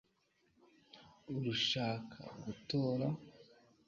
urashaka 1.35 2.21
gutora 2.43 3.07